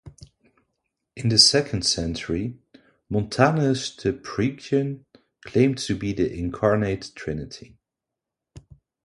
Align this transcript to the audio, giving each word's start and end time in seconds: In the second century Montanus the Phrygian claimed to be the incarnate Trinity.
In 1.15 1.29
the 1.29 1.37
second 1.37 1.83
century 1.83 2.57
Montanus 3.07 3.95
the 3.95 4.13
Phrygian 4.13 5.05
claimed 5.45 5.77
to 5.77 5.95
be 5.95 6.11
the 6.11 6.27
incarnate 6.35 7.11
Trinity. 7.13 7.77